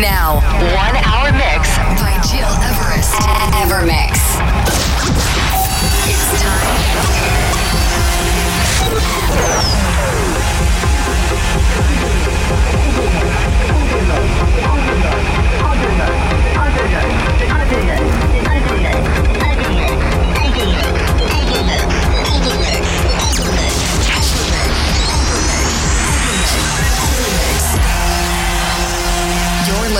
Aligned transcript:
Now, 0.00 0.40
one 0.76 0.94
hour 1.06 1.32
mix 1.32 1.78
by 1.98 2.20
Gil 2.28 2.52
Everest 2.68 3.14
and 3.26 3.54
Evermix. 3.54 4.12
It's 6.06 6.42
time. 6.42 6.96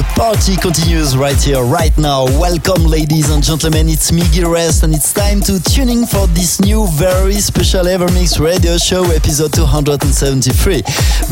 The 0.00 0.06
party 0.16 0.56
continues 0.56 1.14
right 1.14 1.36
here, 1.36 1.62
right 1.62 1.92
now. 1.98 2.24
Welcome, 2.40 2.86
ladies 2.86 3.28
and 3.28 3.44
gentlemen. 3.44 3.86
It's 3.90 4.10
Miggy 4.10 4.50
Rest, 4.50 4.82
and 4.82 4.94
it's 4.94 5.12
time 5.12 5.42
to 5.42 5.60
tuning 5.60 6.06
for 6.06 6.26
this 6.28 6.58
new, 6.58 6.86
very 6.96 7.34
special 7.34 7.84
Evermix 7.84 8.40
radio 8.40 8.78
show, 8.78 9.04
episode 9.12 9.52
273. 9.52 10.80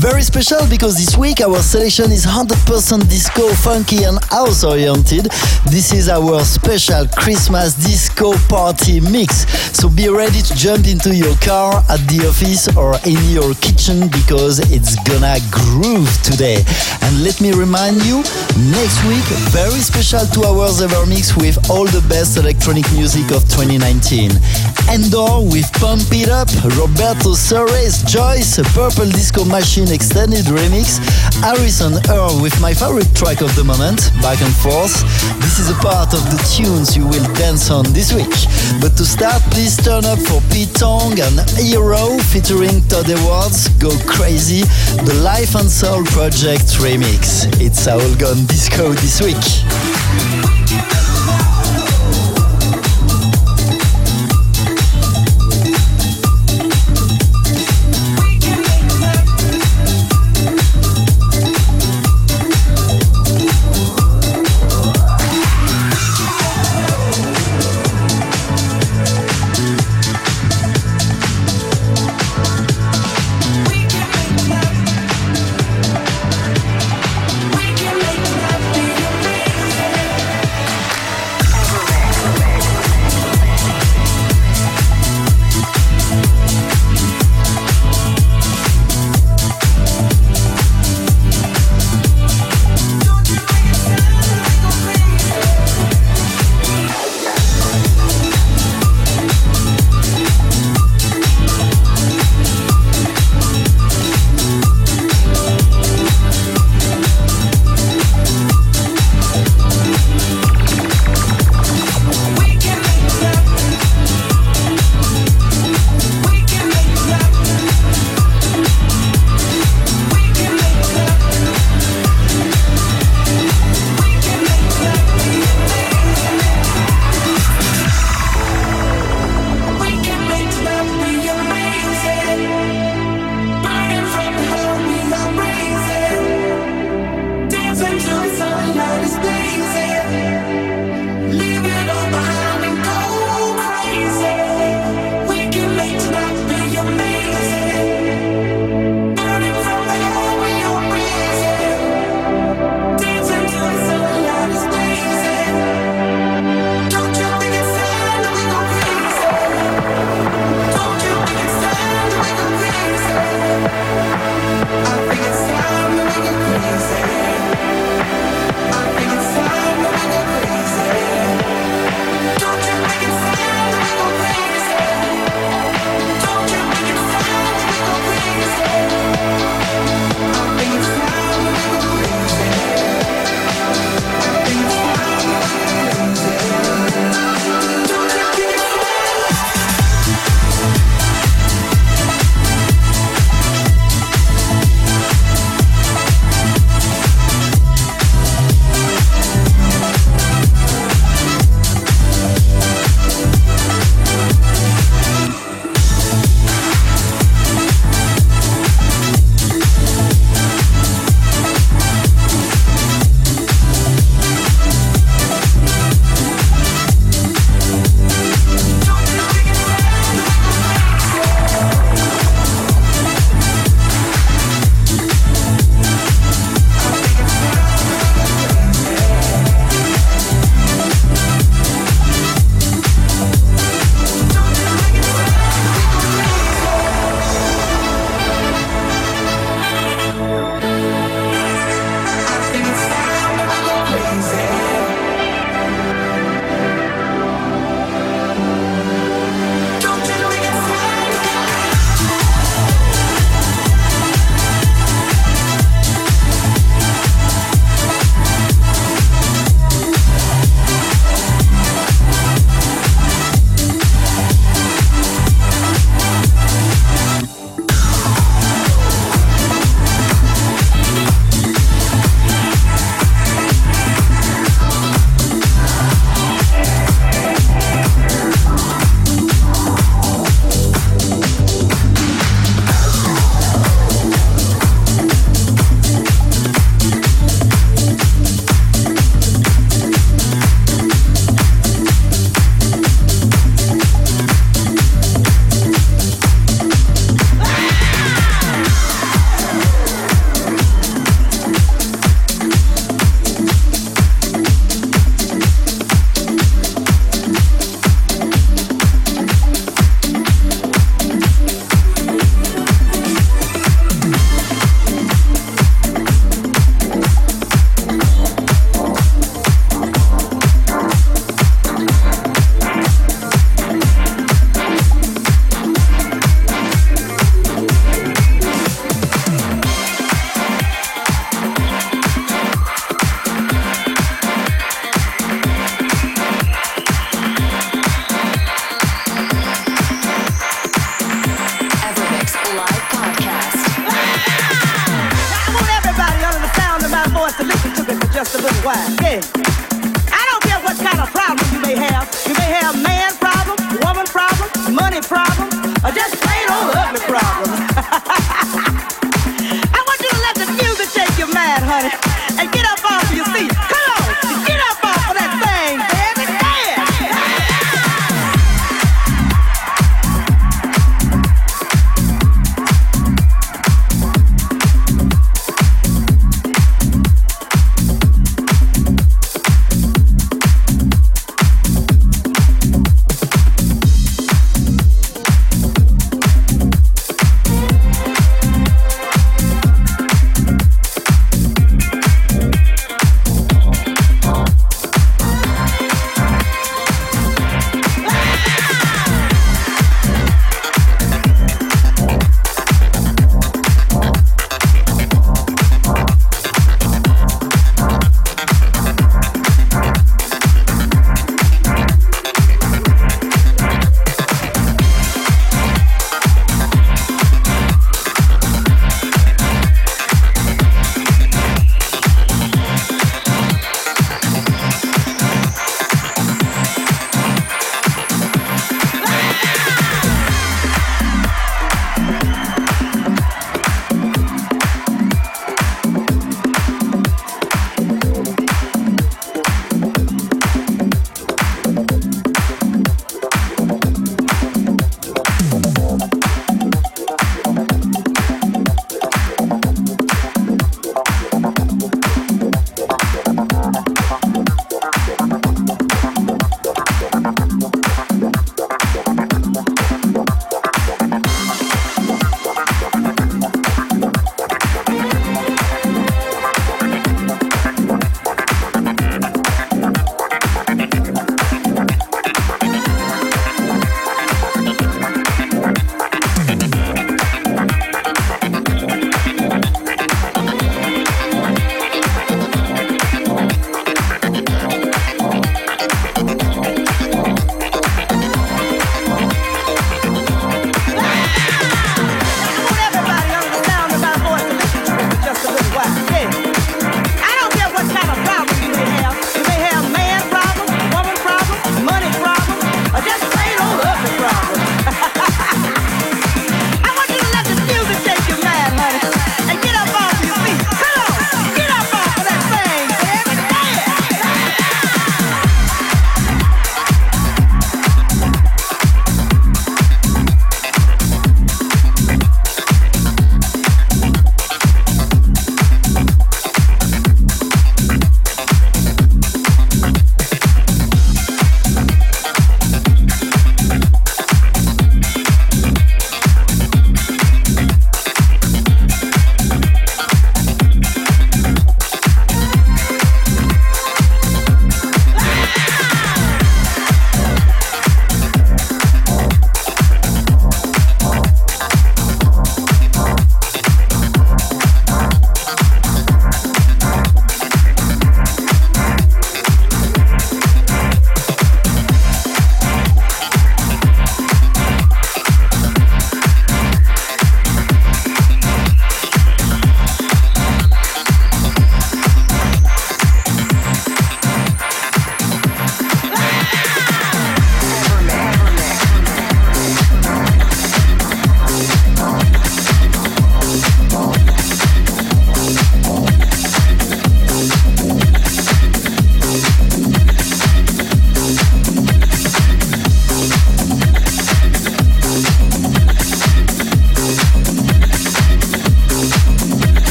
Very 0.00 0.22
special 0.22 0.66
because 0.70 0.96
this 0.96 1.14
week 1.14 1.42
our 1.42 1.60
selection 1.60 2.10
is 2.10 2.24
100% 2.24 2.56
disco, 3.10 3.52
funky, 3.52 4.04
and 4.04 4.16
house 4.32 4.64
oriented. 4.64 5.26
This 5.68 5.92
is 5.92 6.08
our 6.08 6.40
special 6.40 7.06
Christmas 7.18 7.74
disco 7.74 8.32
party 8.48 8.98
mix. 8.98 9.44
So 9.76 9.90
be 9.90 10.08
ready 10.08 10.40
to 10.40 10.54
jump 10.54 10.86
into 10.86 11.14
your 11.14 11.36
car, 11.44 11.84
at 11.90 12.00
the 12.08 12.24
office, 12.32 12.74
or 12.78 12.96
in 13.04 13.20
your 13.28 13.52
kitchen 13.60 14.08
because 14.08 14.56
it's 14.72 14.96
gonna 15.04 15.36
groove 15.52 16.08
today. 16.22 16.64
And 17.02 17.22
let 17.22 17.42
me 17.42 17.52
remind 17.52 18.00
you, 18.08 18.24
Next 18.56 19.02
week, 19.04 19.26
very 19.50 19.82
special 19.82 20.24
two 20.30 20.44
hours 20.44 20.78
Evermix 20.80 21.36
with 21.36 21.58
all 21.68 21.86
the 21.86 22.04
best 22.08 22.38
electronic 22.38 22.86
music 22.92 23.34
of 23.34 23.42
2019. 23.50 24.30
Endor 24.94 25.42
with 25.50 25.66
Pump 25.82 26.06
It 26.14 26.30
Up, 26.30 26.46
Roberto 26.78 27.34
Surace, 27.34 28.06
Joys, 28.06 28.54
Purple 28.70 29.10
Disco 29.10 29.44
Machine 29.44 29.90
Extended 29.90 30.46
Remix, 30.46 31.02
Harrison 31.42 31.98
Earl 32.06 32.38
with 32.40 32.54
my 32.60 32.72
favorite 32.72 33.10
track 33.10 33.42
of 33.42 33.50
the 33.56 33.64
moment, 33.64 34.14
Back 34.22 34.38
and 34.38 34.54
Forth. 34.62 35.02
This 35.42 35.58
is 35.58 35.74
a 35.74 35.78
part 35.82 36.14
of 36.14 36.22
the 36.30 36.38
tunes 36.54 36.94
you 36.94 37.02
will 37.10 37.26
dance 37.34 37.74
on 37.74 37.82
this 37.90 38.14
week. 38.14 38.30
But 38.78 38.94
to 39.02 39.04
start, 39.04 39.42
please 39.50 39.74
turn 39.74 40.04
up 40.06 40.22
for 40.30 40.38
Pete 40.54 40.70
Tong 40.78 41.18
and 41.18 41.42
Hero 41.58 42.22
featuring 42.30 42.86
Todd 42.86 43.10
Edwards, 43.10 43.66
Go 43.82 43.90
Crazy, 44.06 44.62
the 45.02 45.18
Life 45.26 45.58
and 45.58 45.66
Soul 45.66 46.04
Project 46.14 46.78
remix. 46.78 47.50
It's 47.58 47.88
all 47.90 48.14
gone 48.14 48.43
disco 48.46 48.92
this 48.94 49.20
week. 49.20 51.03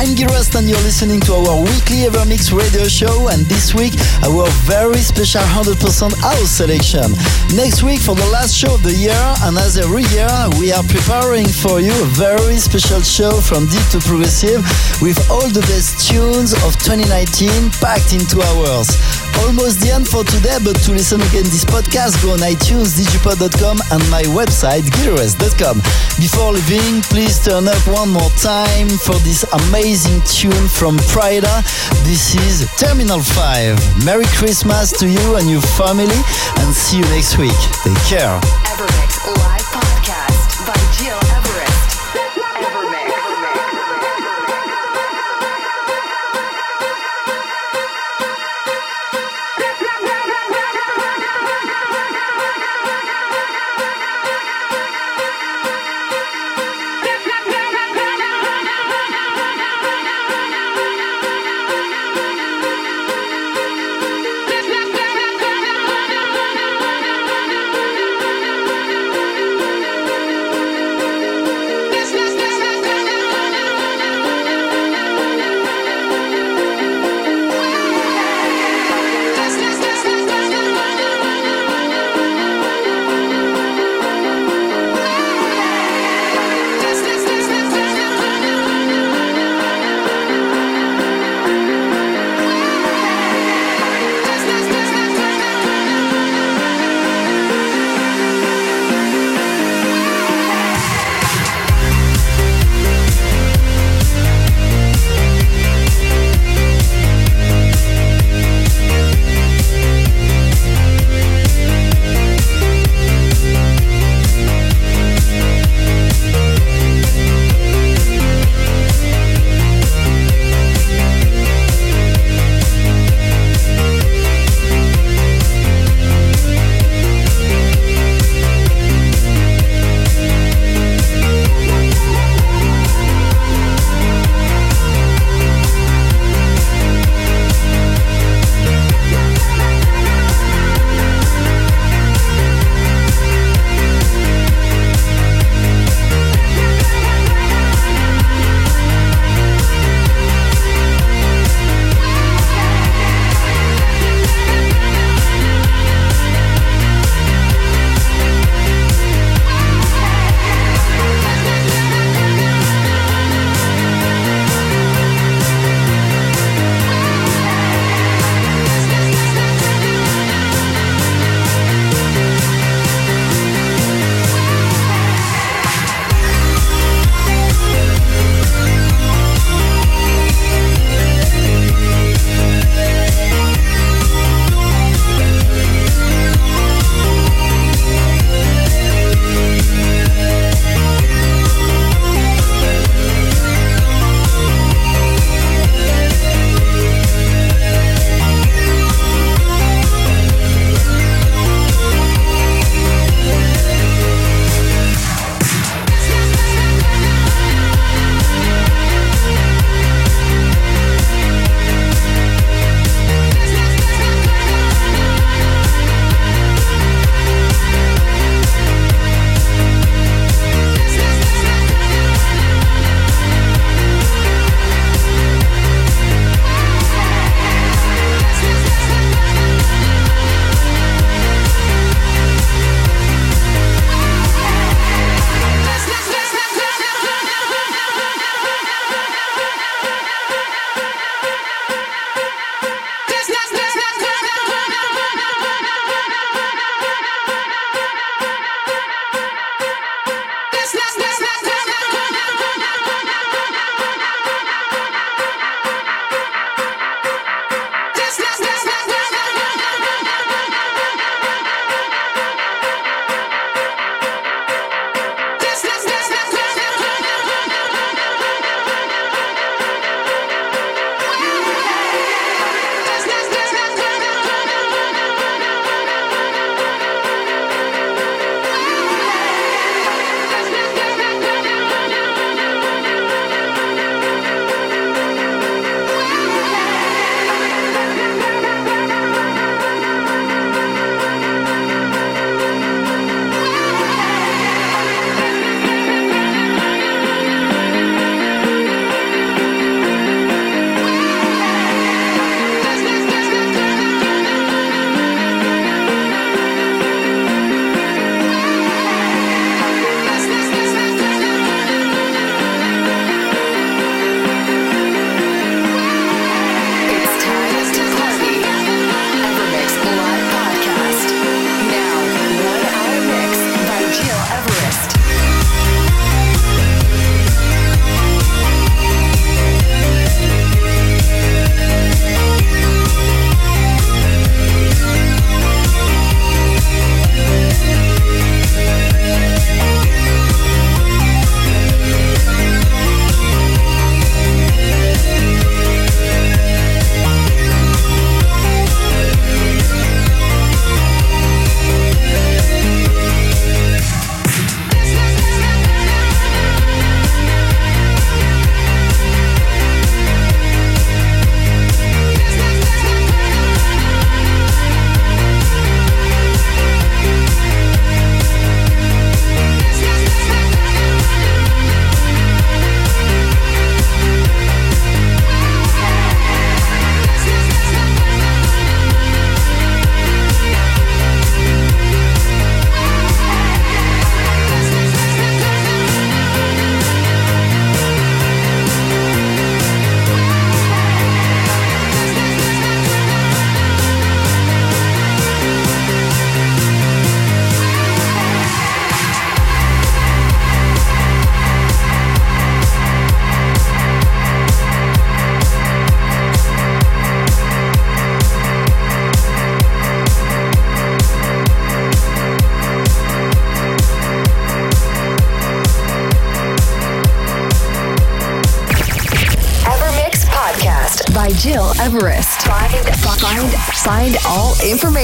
I'm 0.00 0.14
Gil 0.14 0.30
Everest 0.30 0.54
and 0.54 0.66
you're 0.66 0.80
listening 0.80 1.20
to 1.28 1.34
our 1.34 1.60
weekly 1.60 2.08
Evermix 2.08 2.56
radio 2.56 2.88
show 2.88 3.28
and 3.28 3.44
this 3.44 3.74
week 3.74 3.92
our 4.24 4.48
very 4.64 4.96
special 4.96 5.42
100% 5.42 5.76
house 6.24 6.50
selection. 6.50 7.12
Next 7.54 7.82
week 7.82 8.00
for 8.00 8.14
the 8.14 8.24
last 8.32 8.56
show 8.56 8.72
of 8.76 8.82
the 8.82 8.94
year 8.94 9.20
and 9.44 9.58
as 9.58 9.76
every 9.76 10.04
year 10.08 10.32
we 10.58 10.72
are 10.72 10.82
preparing 10.84 11.46
for 11.46 11.80
you 11.80 11.92
a 11.92 12.08
very 12.16 12.56
special 12.56 13.02
show 13.02 13.44
from 13.44 13.68
deep 13.68 13.84
to 13.92 14.00
progressive 14.00 14.64
with 15.04 15.20
all 15.28 15.44
the 15.52 15.60
best 15.68 16.08
tunes 16.08 16.54
of 16.64 16.80
2019 16.80 17.68
packed 17.84 18.16
into 18.16 18.40
hours. 18.40 18.96
Almost 19.46 19.80
the 19.80 19.90
end 19.90 20.06
for 20.06 20.24
today, 20.24 20.58
but 20.62 20.76
to 20.84 20.92
listen 20.92 21.20
again 21.20 21.44
this 21.44 21.64
podcast, 21.64 22.22
go 22.22 22.32
on 22.32 22.40
iTunes, 22.40 22.98
digipod.com 22.98 23.78
and 23.90 24.02
my 24.10 24.22
website, 24.30 24.82
gileverest.com. 25.00 25.78
Before 26.18 26.52
leaving, 26.52 27.02
please 27.08 27.42
turn 27.42 27.66
up 27.66 27.80
one 27.88 28.10
more 28.10 28.30
time 28.38 28.88
for 28.88 29.16
this 29.24 29.44
amazing 29.66 30.20
tune 30.26 30.68
from 30.68 30.96
Prida. 31.10 31.62
This 32.04 32.34
is 32.46 32.68
Terminal 32.76 33.22
5. 33.22 34.04
Merry 34.04 34.26
Christmas 34.36 34.92
to 34.98 35.08
you 35.08 35.36
and 35.36 35.48
your 35.48 35.62
family 35.78 36.20
and 36.60 36.74
see 36.74 36.98
you 36.98 37.04
next 37.10 37.38
week. 37.38 37.58
Take 37.84 37.98
care. 38.06 38.59